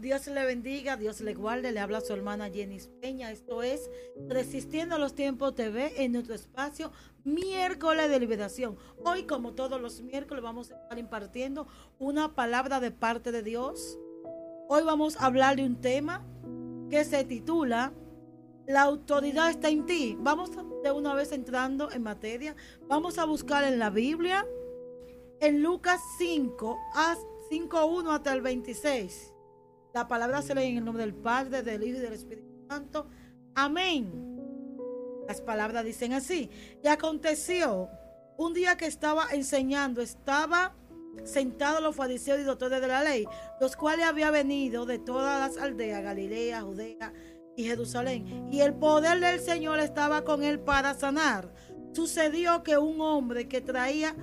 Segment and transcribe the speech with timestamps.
[0.00, 1.72] Dios le bendiga, Dios le guarde.
[1.72, 3.32] Le habla su hermana Jenny Peña.
[3.32, 3.90] Esto es
[4.28, 6.92] Resistiendo a los Tiempos TV en nuestro espacio
[7.24, 8.76] miércoles de liberación.
[9.04, 11.66] Hoy, como todos los miércoles, vamos a estar impartiendo
[11.98, 13.98] una palabra de parte de Dios.
[14.68, 16.24] Hoy vamos a hablar de un tema
[16.90, 17.92] que se titula
[18.68, 20.16] La autoridad está en ti.
[20.20, 20.52] Vamos
[20.84, 22.54] de una vez entrando en materia.
[22.86, 24.46] Vamos a buscar en la Biblia,
[25.40, 26.78] en Lucas 5,
[27.50, 29.34] 5.1 hasta el 26.
[29.98, 33.08] La palabra se lee en el nombre del Padre, del Hijo y del Espíritu Santo.
[33.56, 34.12] Amén.
[35.26, 36.48] Las palabras dicen así.
[36.84, 37.90] Y aconteció
[38.36, 40.76] un día que estaba enseñando, estaba
[41.24, 43.26] sentados los fariseos y doctores de la ley,
[43.60, 47.12] los cuales había venido de todas las aldeas, Galilea, Judea
[47.56, 48.48] y Jerusalén.
[48.52, 51.52] Y el poder del Señor estaba con él para sanar.
[51.92, 54.14] Sucedió que un hombre que traía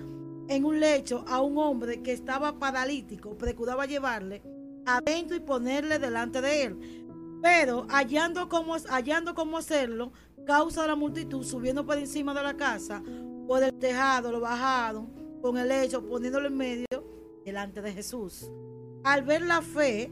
[0.47, 4.54] en un lecho a un hombre que estaba paralítico, procuraba llevarle
[4.85, 7.39] adentro y ponerle delante de él.
[7.41, 10.11] Pero hallando cómo, hallando cómo hacerlo,
[10.45, 13.03] causa de la multitud, subiendo por encima de la casa,
[13.47, 15.07] por el tejado, lo bajado,
[15.41, 16.85] con el lecho, poniéndolo en medio,
[17.45, 18.49] delante de Jesús.
[19.03, 20.11] Al ver la fe,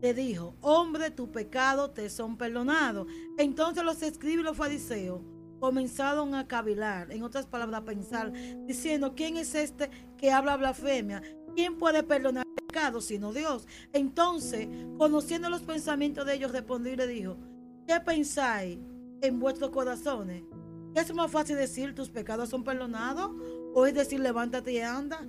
[0.00, 3.06] le dijo, hombre, tu pecado te son perdonados.
[3.36, 5.20] Entonces los escribas y los fariseos
[5.60, 8.32] comenzaron a cavilar, en otras palabras, a pensar,
[8.64, 11.20] diciendo, ¿quién es este que habla blasfemia?
[11.54, 12.44] ¿Quién puede perdonar
[13.00, 13.66] sino Dios?
[13.92, 17.36] Entonces, conociendo los pensamientos de ellos, respondió y le dijo,
[17.86, 18.78] ¿qué pensáis
[19.22, 20.44] en vuestros corazones?
[20.94, 23.30] ¿Qué es más fácil decir, tus pecados son perdonados?
[23.74, 25.26] ¿O es decir, levántate y anda?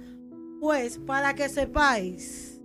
[0.60, 2.62] Pues para que sepáis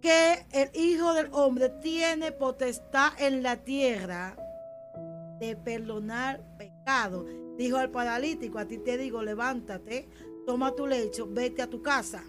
[0.00, 4.36] que el Hijo del Hombre tiene potestad en la tierra
[5.40, 7.26] de perdonar pecado.
[7.56, 10.08] Dijo al paralítico, a ti te digo, levántate,
[10.46, 12.22] toma tu lecho, vete a tu casa.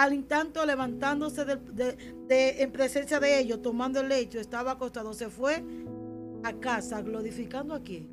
[0.00, 1.44] Al instante levantándose
[2.30, 5.62] en presencia de ellos, tomando el lecho, estaba acostado, se fue
[6.42, 8.08] a casa, glorificando a quién.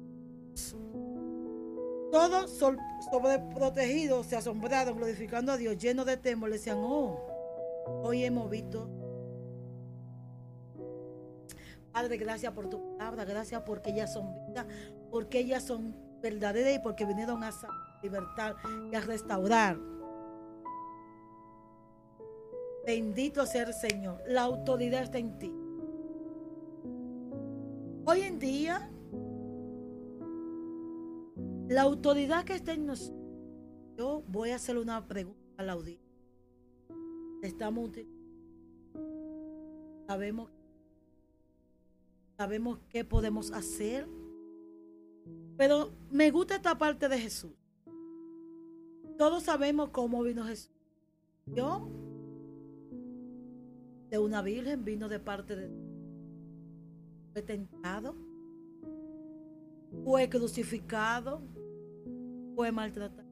[2.11, 2.51] Todos
[3.09, 7.21] sobreprotegidos se asombraron, glorificando a Dios, llenos de temor, le decían, oh,
[8.03, 8.89] hoy hemos visto
[11.93, 14.67] Padre, gracias por tu palabra, gracias porque ellas son vida,
[15.09, 17.51] porque ellas son verdaderas y porque vinieron a
[18.03, 18.57] libertar
[18.91, 19.77] y a restaurar.
[22.87, 24.23] Bendito sea el Señor.
[24.29, 25.53] La autoridad está en ti.
[28.05, 28.89] Hoy en día,
[31.67, 33.19] la autoridad que está en nosotros,
[33.97, 36.07] yo voy a hacer una pregunta a la audiencia.
[37.41, 37.91] Estamos
[40.07, 40.49] sabemos
[42.37, 44.07] sabemos qué podemos hacer.
[45.57, 47.51] Pero me gusta esta parte de Jesús.
[49.17, 50.71] Todos sabemos cómo vino Jesús.
[51.47, 51.89] Yo,
[54.09, 55.69] de una virgen, vino de parte de
[57.33, 58.15] Fue tentado,
[60.03, 61.41] fue crucificado,
[62.55, 63.27] fue maltratado.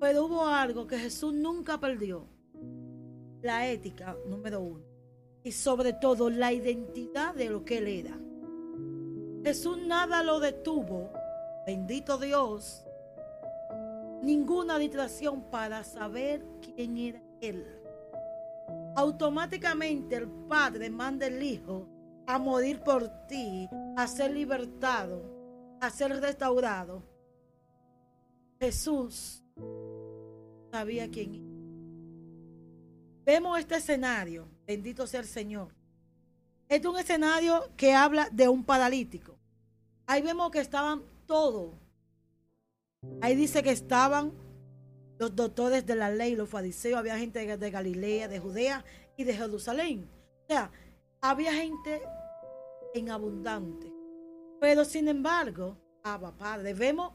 [0.00, 2.26] Pero hubo algo que Jesús nunca perdió.
[3.42, 4.90] La ética, número uno
[5.42, 8.18] y sobre todo la identidad de lo que él era.
[9.44, 11.10] Jesús nada lo detuvo,
[11.66, 12.84] bendito Dios,
[14.22, 17.79] ninguna distracción para saber quién era él.
[18.96, 21.88] Automáticamente el Padre manda el Hijo
[22.26, 27.02] a morir por ti, a ser libertado, a ser restaurado.
[28.58, 29.42] Jesús
[30.70, 31.50] sabía quién era.
[33.24, 35.74] Vemos este escenario Bendito sea el Señor.
[36.68, 39.36] Este es un escenario que habla de un paralítico.
[40.06, 41.74] Ahí vemos que estaban todos.
[43.20, 44.32] Ahí dice que estaban
[45.20, 48.82] los doctores de la ley, los fariseos, había gente de Galilea, de Judea
[49.18, 50.08] y de Jerusalén.
[50.44, 50.70] O sea,
[51.20, 52.00] había gente
[52.94, 53.92] en abundante.
[54.58, 57.12] Pero sin embargo, Abba Padre, vemos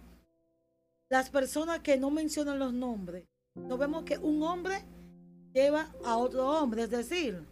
[1.09, 3.25] las personas que no mencionan los nombres.
[3.55, 4.83] No vemos que un hombre
[5.51, 6.83] lleva a otro hombre.
[6.83, 7.44] Es decir,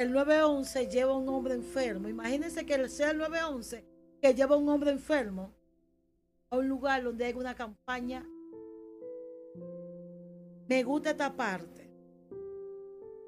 [0.00, 2.08] el 911 lleva a un hombre enfermo.
[2.08, 3.84] Imagínense que sea el 911
[4.20, 5.54] que lleva a un hombre enfermo
[6.50, 8.26] a un lugar donde hay una campaña.
[10.70, 11.90] Me gusta esta parte.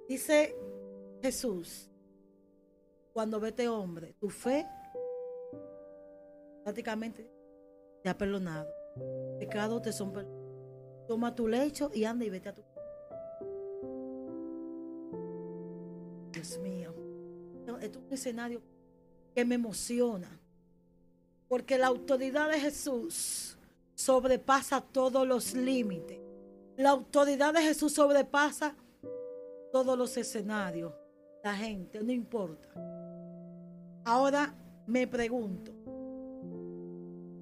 [0.09, 0.55] Dice
[1.21, 1.91] Jesús,
[3.13, 4.65] cuando ve este hombre, tu fe
[6.63, 7.29] prácticamente
[8.01, 8.73] te ha perdonado.
[9.41, 11.09] Pecados te son perdonados.
[11.09, 12.63] Toma tu lecho y anda y vete a tu
[16.31, 16.95] Dios mío.
[17.81, 18.63] Esto es un escenario
[19.35, 20.41] que me emociona.
[21.49, 23.59] Porque la autoridad de Jesús
[23.97, 26.22] sobrepasa todos los límites.
[26.77, 28.75] La autoridad de Jesús sobrepasa
[29.73, 30.93] todos los escenarios,
[31.45, 32.69] la gente, no importa.
[34.05, 34.55] Ahora
[34.87, 35.73] me pregunto,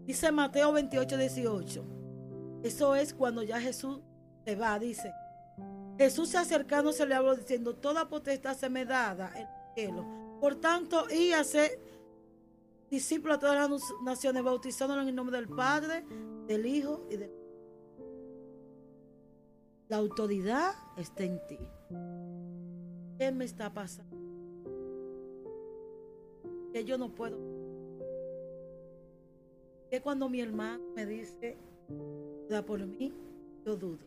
[0.05, 1.85] dice Mateo 28, 18,
[2.63, 4.01] eso es cuando ya Jesús
[4.45, 5.13] se va, dice,
[5.97, 10.07] Jesús se acercando se le habló diciendo, toda potestad se me dada en el cielo.
[10.41, 11.79] Por tanto, y hacer
[12.91, 16.05] discípulos a todas las naciones, bautizándolos en el nombre del Padre,
[16.47, 17.40] del Hijo y del
[19.91, 21.59] La autoridad está en ti.
[23.19, 24.17] ¿Qué me está pasando?
[26.73, 27.37] Que yo no puedo.
[29.91, 31.59] Que cuando mi hermano me dice,
[32.49, 33.13] da por mí,
[33.67, 34.07] yo dudo.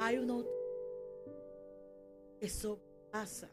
[0.00, 0.42] Hay una
[2.40, 2.80] eso
[3.10, 3.50] pasa.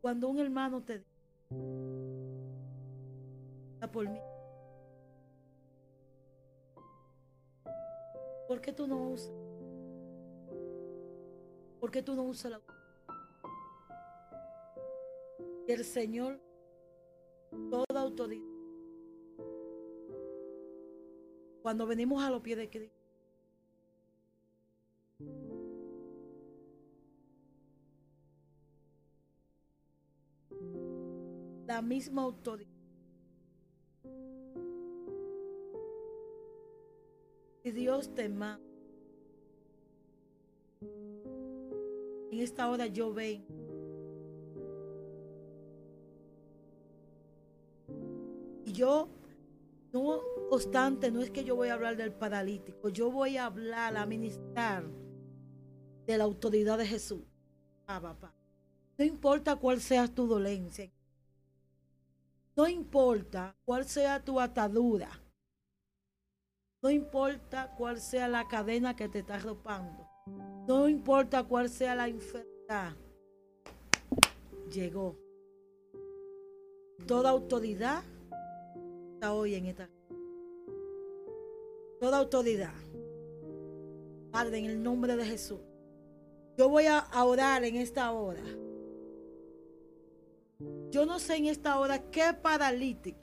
[0.00, 2.09] Cuando un hermano te dice,
[3.88, 4.20] por mí,
[8.46, 9.32] ¿por qué tú no usas?
[11.80, 12.60] ¿Por qué tú no usas la
[15.66, 16.40] Y el Señor,
[17.70, 18.44] toda autoridad,
[21.62, 22.96] cuando venimos a los pies de Cristo,
[31.66, 32.79] la misma autoridad.
[37.72, 38.64] Dios te manda.
[42.30, 43.46] En esta hora yo vengo.
[48.64, 49.08] Y yo,
[49.92, 50.20] no
[50.50, 54.06] obstante, no es que yo voy a hablar del paralítico, yo voy a hablar, a
[54.06, 54.84] ministrar
[56.06, 57.22] de la autoridad de Jesús.
[57.86, 58.32] Ah, papá.
[58.96, 60.92] No importa cuál sea tu dolencia.
[62.56, 65.19] No importa cuál sea tu atadura.
[66.82, 70.08] No importa cuál sea la cadena que te está arropando.
[70.66, 72.96] No importa cuál sea la enfermedad.
[74.72, 75.14] Llegó.
[77.06, 78.02] Toda autoridad
[79.12, 79.90] está hoy en esta.
[82.00, 82.72] Toda autoridad.
[84.30, 85.60] Padre, en el nombre de Jesús.
[86.56, 88.42] Yo voy a orar en esta hora.
[90.90, 93.19] Yo no sé en esta hora qué paralítico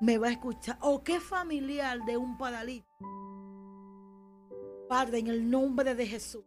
[0.00, 2.86] me va a escuchar o qué familiar de un paralítico.
[4.88, 6.44] Padre, en el nombre de Jesús.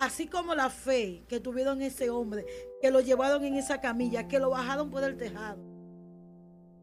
[0.00, 2.44] Así como la fe que tuvieron ese hombre,
[2.80, 5.62] que lo llevaron en esa camilla, que lo bajaron por el tejado.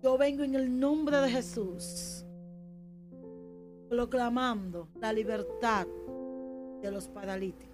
[0.02, 2.25] Yo vengo en el nombre de Jesús,
[3.90, 5.86] proclamando la libertad
[6.81, 7.72] de los paralíticos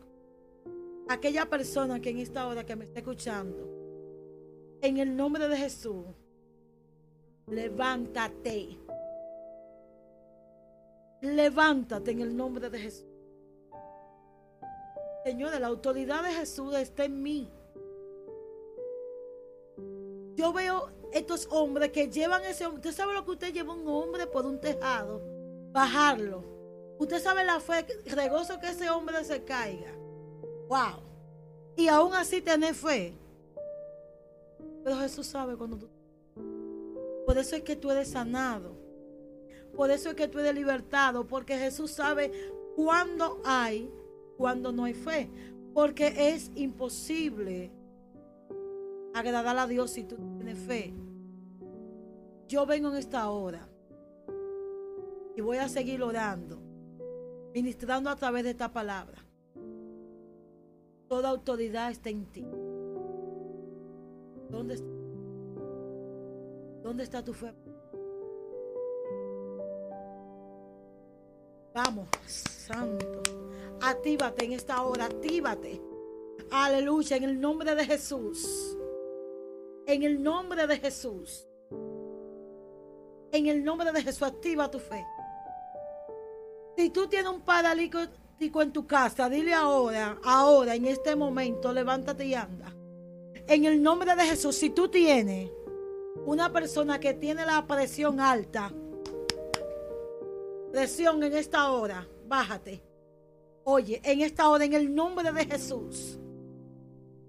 [1.10, 3.70] aquella persona que en esta hora que me está escuchando,
[4.82, 6.06] en el nombre de Jesús,
[7.48, 8.78] levántate.
[11.22, 13.08] Levántate en el nombre de Jesús.
[15.24, 17.52] Señores, la autoridad de Jesús está en mí.
[20.36, 22.80] Yo veo estos hombres que llevan ese hombre.
[22.80, 25.22] Usted sabe lo que usted lleva un hombre por un tejado,
[25.72, 26.44] bajarlo.
[27.00, 29.92] Usted sabe la fe, regozo que ese hombre se caiga.
[30.68, 31.02] Wow.
[31.76, 33.14] Y aún así tener fe.
[34.84, 35.97] Pero Jesús sabe cuando tú...
[37.38, 38.76] Por eso es que tú eres sanado.
[39.76, 41.28] Por eso es que tú eres libertado.
[41.28, 42.32] Porque Jesús sabe
[42.76, 43.92] cuándo hay,
[44.38, 45.30] cuándo no hay fe.
[45.72, 47.72] Porque es imposible
[49.14, 50.96] agradar a Dios si tú tienes fe.
[52.48, 53.70] Yo vengo en esta hora
[55.36, 56.58] y voy a seguir orando,
[57.54, 59.24] ministrando a través de esta palabra.
[61.08, 62.48] Toda autoridad está en ti.
[64.50, 64.97] ¿Dónde está?
[66.88, 67.54] ¿Dónde está tu fe?
[71.74, 73.24] Vamos, Santo.
[73.82, 75.82] Actívate en esta hora, actívate.
[76.50, 78.78] Aleluya, en el nombre de Jesús.
[79.86, 81.46] En el nombre de Jesús.
[83.34, 85.06] En el nombre de Jesús, activa tu fe.
[86.78, 92.28] Si tú tienes un paralítico en tu casa, dile ahora, ahora, en este momento, levántate
[92.28, 92.74] y anda.
[93.46, 95.52] En el nombre de Jesús, si tú tienes
[96.28, 98.70] una persona que tiene la presión alta,
[100.74, 102.84] presión en esta hora, bájate.
[103.64, 106.20] Oye, en esta hora, en el nombre de Jesús,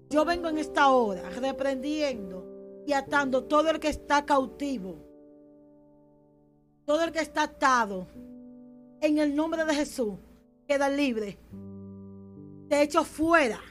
[0.09, 4.97] yo vengo en esta hora reprendiendo y atando todo el que está cautivo,
[6.83, 8.05] todo el que está atado,
[8.99, 10.15] en el nombre de Jesús
[10.67, 11.39] queda libre.
[12.67, 13.61] Te echo fuera.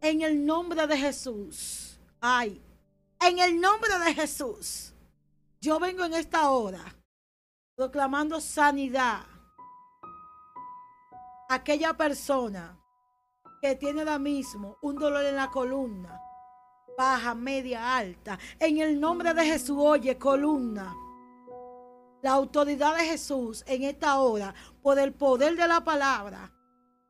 [0.00, 2.00] En el nombre de Jesús.
[2.18, 2.62] Ay,
[3.26, 4.92] En el nombre de Jesús,
[5.58, 6.84] yo vengo en esta hora
[7.74, 9.22] proclamando sanidad.
[11.48, 12.78] Aquella persona
[13.62, 16.20] que tiene ahora mismo un dolor en la columna,
[16.98, 20.94] baja, media, alta, en el nombre de Jesús, oye, columna.
[22.20, 26.52] La autoridad de Jesús en esta hora, por el poder de la palabra,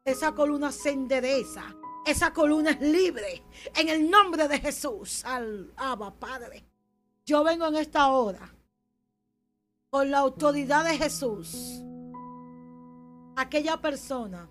[0.04, 1.75] esa columna se endereza,
[2.06, 3.42] esa columna es libre.
[3.75, 5.25] En el nombre de Jesús.
[5.25, 6.64] Alaba, Padre.
[7.25, 8.54] Yo vengo en esta hora
[9.90, 11.82] con la autoridad de Jesús.
[13.37, 14.49] Aquella persona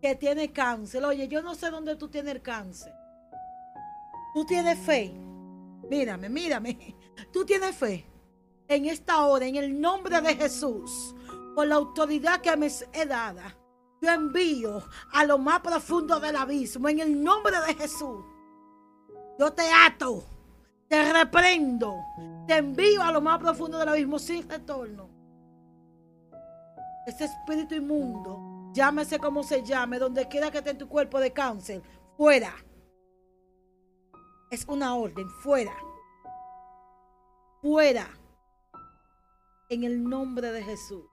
[0.00, 1.04] que tiene cáncer.
[1.04, 2.92] Oye, yo no sé dónde tú tienes el cáncer.
[4.34, 5.12] Tú tienes fe.
[5.88, 6.96] Mírame, mírame.
[7.32, 8.06] Tú tienes fe.
[8.68, 11.14] En esta hora, en el nombre de Jesús,
[11.54, 13.56] por la autoridad que me he dada
[14.00, 18.24] yo envío a lo más profundo del abismo en el nombre de Jesús.
[19.38, 20.24] Yo te ato,
[20.88, 21.96] te reprendo,
[22.46, 25.08] te envío a lo más profundo del abismo sin retorno.
[27.06, 31.32] Ese espíritu inmundo, llámese como se llame, donde quiera que esté en tu cuerpo de
[31.32, 31.82] cáncer,
[32.16, 32.54] fuera.
[34.50, 35.74] Es una orden, fuera.
[37.62, 38.08] Fuera.
[39.70, 41.04] En el nombre de Jesús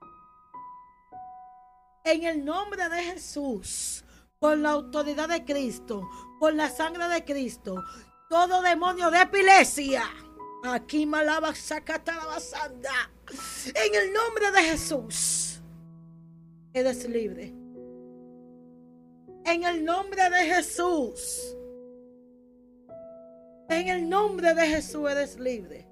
[2.06, 4.04] en el nombre de Jesús,
[4.38, 6.08] con la autoridad de Cristo,
[6.38, 7.82] con la sangre de Cristo,
[8.30, 10.04] todo demonio de epilepsia.
[10.64, 13.10] Aquí malaba basanda.
[13.74, 15.60] En el nombre de Jesús.
[16.72, 17.52] Eres libre.
[19.44, 21.56] En el nombre de Jesús.
[23.68, 25.88] En el nombre de Jesús eres libre.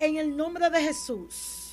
[0.00, 1.71] En el nombre de Jesús.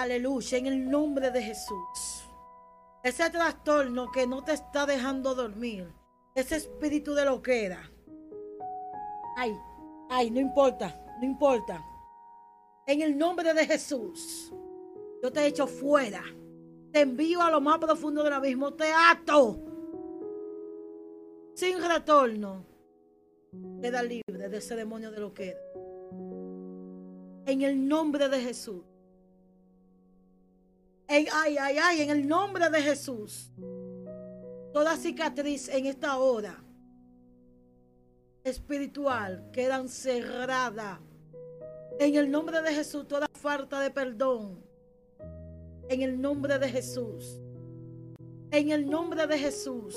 [0.00, 2.24] Aleluya, en el nombre de Jesús.
[3.04, 5.92] Ese trastorno que no te está dejando dormir,
[6.34, 7.90] ese espíritu de lo que era.
[9.36, 9.54] Ay,
[10.08, 11.84] ay, no importa, no importa.
[12.86, 14.50] En el nombre de Jesús,
[15.22, 16.22] yo te he hecho fuera.
[16.90, 18.72] Te envío a lo más profundo del abismo.
[18.72, 19.58] Te ato.
[21.54, 22.64] Sin retorno.
[23.82, 25.60] Queda libre de ese demonio de lo que era.
[27.44, 28.84] En el nombre de Jesús
[31.12, 33.50] ay, ay, ay, en el nombre de Jesús.
[34.72, 36.62] Toda cicatriz en esta hora
[38.44, 41.00] espiritual queda cerrada.
[41.98, 44.64] En el nombre de Jesús, toda falta de perdón.
[45.88, 47.38] En el nombre de Jesús.
[48.50, 49.96] En el nombre de Jesús.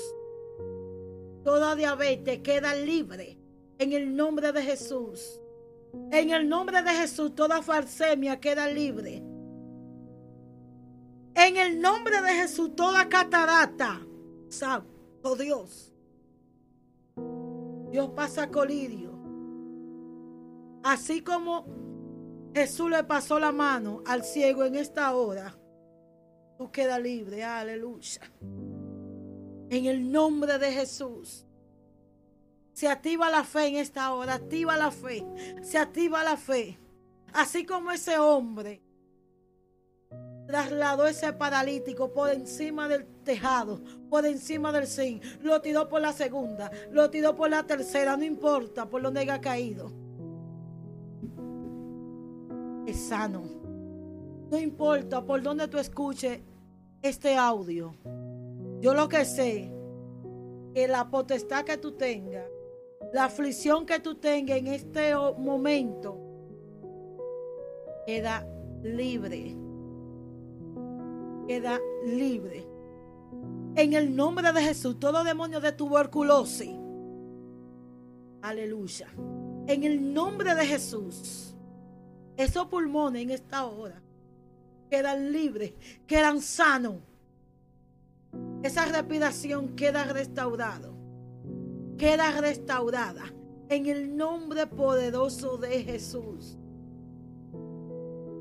[1.42, 3.38] Toda diabetes queda libre.
[3.78, 5.40] En el nombre de Jesús.
[6.10, 9.22] En el nombre de Jesús, toda falsemia queda libre.
[11.46, 14.04] En el nombre de Jesús, toda catarata,
[14.48, 15.92] santo Dios.
[17.92, 19.12] Dios pasa colidio.
[20.82, 21.64] Así como
[22.52, 25.56] Jesús le pasó la mano al ciego en esta hora,
[26.58, 28.22] tú quedas libre, aleluya.
[29.70, 31.46] En el nombre de Jesús.
[32.72, 35.24] Se activa la fe en esta hora, activa la fe,
[35.62, 36.76] se activa la fe.
[37.32, 38.82] Así como ese hombre
[40.46, 46.12] trasladó ese paralítico por encima del tejado, por encima del zinc, lo tiró por la
[46.12, 49.90] segunda, lo tiró por la tercera, no importa por donde haya caído.
[52.86, 53.42] Es sano.
[54.50, 56.40] No importa por donde tú escuches
[57.02, 57.94] este audio.
[58.80, 59.72] Yo lo que sé,
[60.72, 62.44] que la potestad que tú tengas,
[63.12, 66.20] la aflicción que tú tengas en este momento,
[68.06, 68.46] queda
[68.82, 69.65] libre
[71.46, 72.66] queda libre.
[73.74, 76.74] En el nombre de Jesús, todo demonio de tuberculosis.
[78.42, 79.08] Aleluya.
[79.66, 81.54] En el nombre de Jesús,
[82.36, 84.00] esos pulmones en esta hora
[84.90, 85.72] quedan libres,
[86.06, 86.96] quedan sanos.
[88.62, 90.90] Esa respiración queda restaurada.
[91.98, 93.24] Queda restaurada
[93.68, 96.56] en el nombre poderoso de Jesús.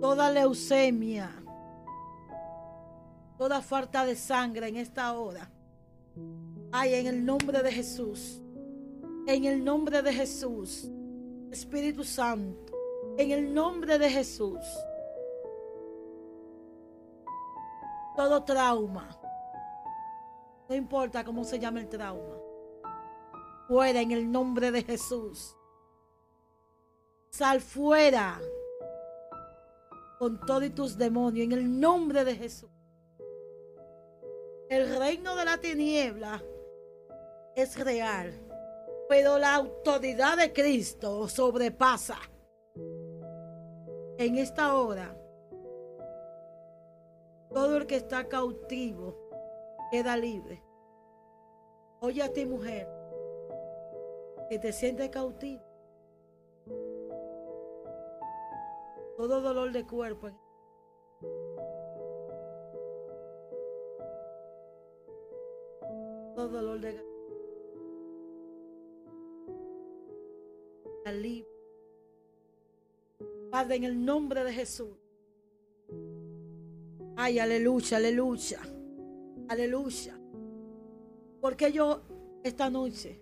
[0.01, 1.31] Toda leucemia,
[3.37, 5.49] toda falta de sangre en esta hora.
[6.71, 8.41] Ay, en el nombre de Jesús.
[9.27, 10.89] En el nombre de Jesús.
[11.51, 12.73] Espíritu Santo.
[13.17, 14.59] En el nombre de Jesús.
[18.15, 19.09] Todo trauma.
[20.67, 22.37] No importa cómo se llame el trauma.
[23.67, 25.55] Fuera en el nombre de Jesús.
[27.29, 28.39] Sal fuera
[30.17, 32.69] con todos tus demonios en el nombre de Jesús.
[34.69, 36.41] El reino de la tiniebla
[37.55, 38.33] es real.
[39.07, 42.17] Pero la autoridad de Cristo sobrepasa.
[44.17, 45.15] En esta hora,
[47.53, 49.15] todo el que está cautivo
[49.91, 50.63] queda libre.
[51.99, 52.87] Oye a ti, mujer,
[54.49, 55.63] que te sientes cautivo.
[59.17, 60.29] Todo dolor de cuerpo.
[66.35, 67.01] Todo dolor de
[71.13, 71.47] libre.
[73.49, 74.89] Padre, en el nombre de Jesús.
[77.15, 78.59] Ay, aleluya, aleluya.
[79.47, 80.19] Aleluya.
[81.39, 82.01] Porque yo
[82.43, 83.21] esta noche,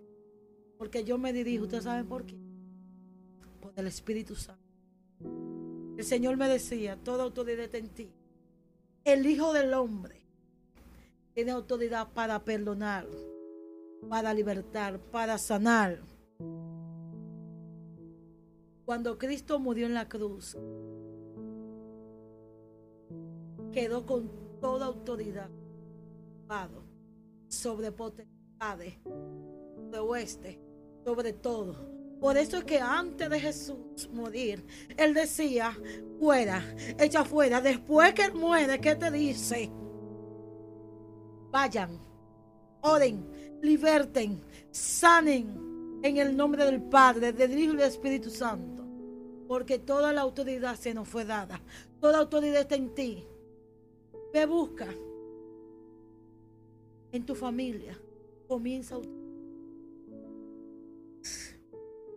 [0.79, 2.38] porque yo me dirijo, ¿ustedes saben por qué?
[3.62, 4.63] Por el Espíritu Santo.
[5.98, 8.12] El Señor me decía, toda autoridad en ti.
[9.03, 10.23] El Hijo del Hombre
[11.34, 13.08] tiene autoridad para perdonar,
[14.10, 16.00] para libertar, para sanar.
[18.86, 20.58] Cuando Cristo murió en la cruz,
[23.72, 25.50] quedó con toda autoridad
[27.48, 28.94] sobre potestades,
[29.92, 30.60] de oeste,
[31.04, 31.92] sobre todo.
[32.20, 34.63] Por eso es que antes de Jesús morir,
[34.98, 35.78] Él decía,
[36.20, 36.63] fuera,
[37.00, 37.60] echa fuera.
[37.60, 39.72] Después que Él muere, ¿qué te dice?
[41.54, 42.00] Vayan,
[42.82, 44.42] oren, liberten,
[44.72, 48.84] sanen en el nombre del Padre, del Hijo y del Espíritu Santo.
[49.48, 51.62] Porque toda la autoridad se nos fue dada.
[52.02, 53.24] Toda autoridad está en ti.
[54.34, 54.88] Ve, busca
[57.12, 58.00] en tu familia.
[58.48, 58.98] Comienza.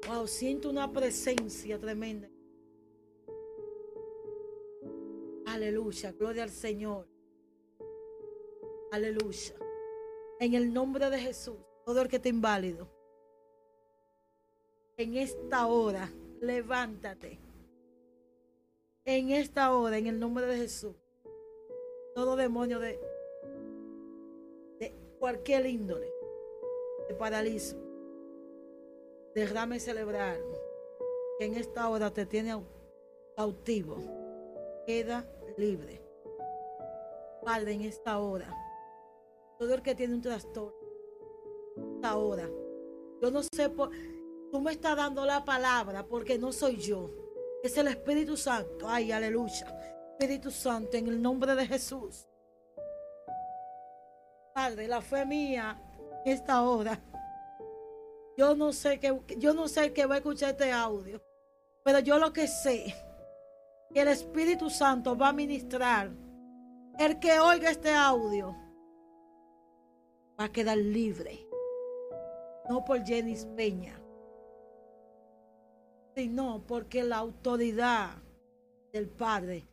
[0.08, 2.30] Wow, siento una presencia tremenda.
[5.44, 7.15] Aleluya, gloria al Señor.
[8.92, 9.54] Aleluya.
[10.40, 12.88] En el nombre de Jesús, todo el que esté inválido,
[14.96, 17.38] en esta hora, levántate.
[19.04, 20.94] En esta hora, en el nombre de Jesús,
[22.14, 22.98] todo demonio de
[25.18, 26.12] cualquier índole
[27.08, 27.80] de paralismo,
[29.34, 30.38] derrame celebrar
[31.38, 32.58] que en esta hora te tiene
[33.36, 33.98] cautivo,
[34.86, 36.02] queda libre.
[37.44, 38.65] Padre, en esta hora,
[39.58, 40.74] todo el que tiene un trastorno,
[41.94, 42.48] esta hora,
[43.20, 43.90] yo no sé, por,
[44.50, 47.10] tú me estás dando la palabra porque no soy yo,
[47.62, 48.88] es el Espíritu Santo.
[48.88, 49.66] Ay, aleluya.
[50.18, 52.26] Espíritu Santo, en el nombre de Jesús.
[54.54, 55.78] Padre, la fe mía
[56.24, 57.00] esta hora.
[58.36, 61.22] Yo no sé que yo no sé que va a escuchar este audio,
[61.82, 62.94] pero yo lo que sé
[63.92, 66.10] que el Espíritu Santo va a ministrar.
[66.98, 68.56] El que oiga este audio
[70.38, 71.46] va a quedar libre.
[72.68, 74.00] No por Jenny Peña,
[76.14, 78.16] sino porque la autoridad
[78.92, 79.64] del Padre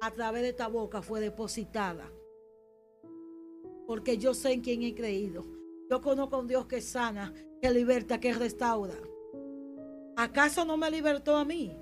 [0.00, 2.10] a través de esta boca fue depositada
[3.86, 5.44] porque yo sé en quién he creído.
[5.90, 8.94] Yo conozco a un Dios que sana, que liberta, que restaura.
[10.16, 11.76] ¿Acaso no me libertó a mí?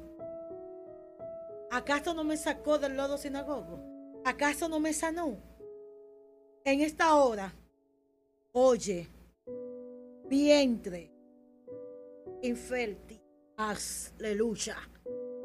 [1.71, 3.79] ¿Acaso no me sacó del lodo sinagogo?
[4.25, 5.39] ¿Acaso no me sanó?
[6.65, 7.55] En esta hora,
[8.53, 9.09] oye,
[10.29, 11.11] vientre
[12.43, 13.21] infértil,
[13.57, 14.77] aleluya.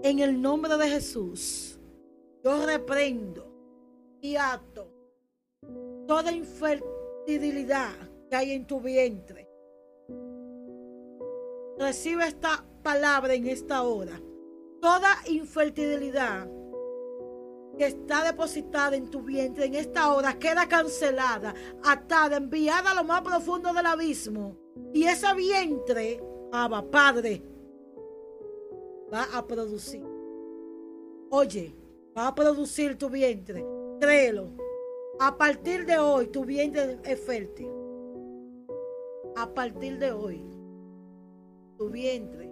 [0.03, 1.79] En el nombre de Jesús,
[2.43, 3.51] yo reprendo
[4.21, 4.91] y ato
[6.07, 7.93] toda infertilidad
[8.29, 9.49] que hay en tu vientre.
[11.77, 14.19] Recibe esta palabra en esta hora.
[14.81, 16.47] Toda infertilidad
[17.77, 23.03] que está depositada en tu vientre en esta hora queda cancelada, atada, enviada a lo
[23.03, 24.57] más profundo del abismo.
[24.93, 27.41] Y ese vientre, Abba, Padre,
[29.11, 30.03] va a producir.
[31.29, 31.75] Oye,
[32.17, 33.65] va a producir tu vientre.
[33.99, 34.49] Créelo.
[35.19, 37.69] A partir de hoy, tu vientre es fértil.
[39.35, 40.41] A partir de hoy,
[41.77, 42.44] tu vientre.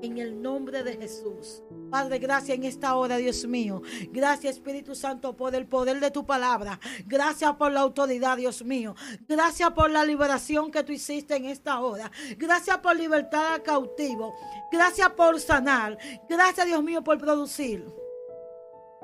[0.00, 1.62] En el nombre de Jesús.
[1.90, 3.82] Padre, gracias en esta hora, Dios mío.
[4.10, 6.78] Gracias, Espíritu Santo, por el poder de tu palabra.
[7.06, 8.94] Gracias por la autoridad, Dios mío.
[9.26, 12.10] Gracias por la liberación que tú hiciste en esta hora.
[12.36, 14.34] Gracias por libertad al cautivo.
[14.70, 15.98] Gracias por sanar.
[16.28, 17.84] Gracias, Dios mío, por producir.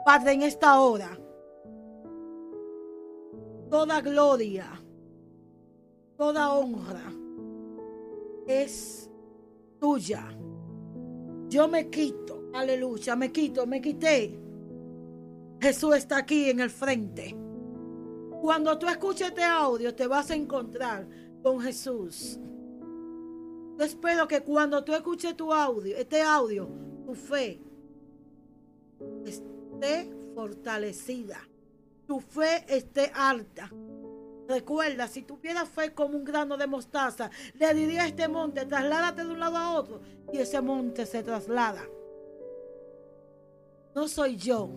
[0.05, 1.19] Padre, en esta hora,
[3.71, 4.67] toda gloria,
[6.17, 7.13] toda honra
[8.47, 9.11] es
[9.81, 10.29] tuya.
[11.55, 14.37] Yo me quito, aleluya, me quito, me quité.
[15.61, 17.33] Jesús está aquí en el frente.
[18.43, 21.07] Cuando tú escuches este audio, te vas a encontrar
[21.45, 22.41] con Jesús.
[23.79, 26.69] Yo espero que cuando tú escuches tu audio, este audio,
[27.07, 27.61] tu fe
[29.25, 31.39] esté fortalecida,
[32.05, 33.71] tu fe esté alta.
[34.47, 39.25] Recuerda, si tuvieras fe como un grano de mostaza, le diría a este monte, trasládate
[39.25, 40.01] de un lado a otro,
[40.33, 41.83] y ese monte se traslada.
[43.95, 44.69] No soy yo.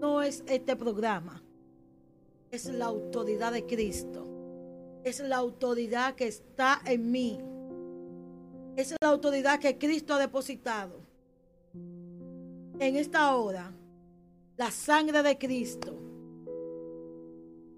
[0.00, 1.42] No es este programa.
[2.50, 4.24] Es la autoridad de Cristo.
[5.04, 7.40] Es la autoridad que está en mí.
[8.76, 11.00] Es la autoridad que Cristo ha depositado.
[12.78, 13.72] En esta hora,
[14.56, 16.05] la sangre de Cristo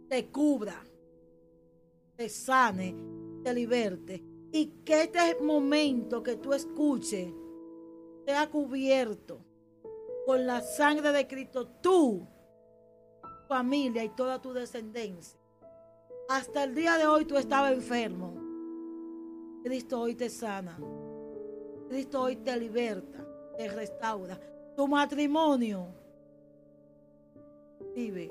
[0.09, 0.83] te cubra,
[2.17, 2.95] te sane,
[3.43, 4.25] te liberte.
[4.51, 7.29] Y que este momento que tú escuches
[8.25, 9.41] sea cubierto
[10.27, 12.27] con la sangre de Cristo, tú,
[13.47, 15.39] familia y toda tu descendencia.
[16.29, 18.35] Hasta el día de hoy tú estabas enfermo.
[19.63, 20.79] Cristo hoy te sana.
[21.89, 24.39] Cristo hoy te liberta, te restaura.
[24.77, 25.89] Tu matrimonio
[27.95, 28.31] vive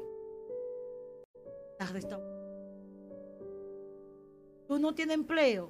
[1.79, 2.37] la restaura.
[4.67, 5.69] Tú no tienes empleo.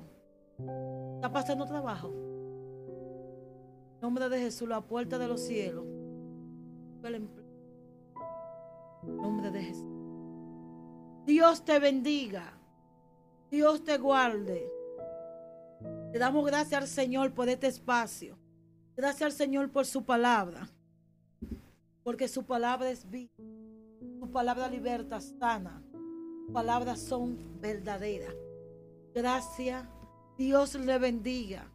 [1.15, 2.10] Está pasando trabajo.
[3.96, 5.86] En nombre de Jesús, la puerta de los cielos.
[7.04, 7.30] En
[9.17, 9.86] nombre de Jesús.
[11.26, 12.54] Dios te bendiga.
[13.52, 14.67] Dios te guarde.
[16.12, 18.38] Le damos gracias al Señor por este espacio.
[18.96, 20.67] Gracias al Señor por su palabra.
[22.04, 23.32] Porque su palabra es vida.
[24.20, 25.84] Su palabra liberta, sana.
[26.53, 28.33] Palabras son verdaderas.
[29.13, 29.86] Gracias.
[30.38, 31.71] Dios le bendiga.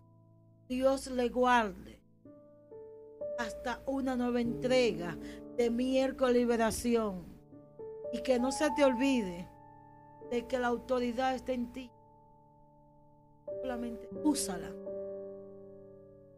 [0.68, 2.00] Dios le guarde
[3.38, 5.16] hasta una nueva entrega
[5.56, 7.26] de miércoles liberación.
[8.12, 9.48] Y que no se te olvide
[10.30, 11.90] de que la autoridad está en ti.
[13.60, 14.70] Solamente úsala.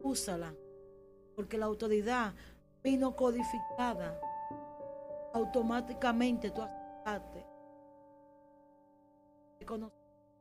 [0.01, 0.53] Úsala.
[1.35, 2.33] Porque la autoridad
[2.83, 4.19] vino codificada.
[5.33, 7.54] Automáticamente tú aceptaste.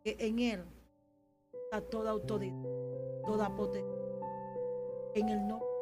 [0.02, 0.64] Que en Él
[1.52, 2.62] está toda autoridad,
[3.26, 3.92] toda potencia.
[5.14, 5.74] En el nombre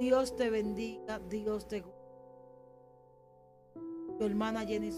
[0.00, 1.82] Dios te bendiga, Dios te
[4.18, 4.90] Tu hermana Jenny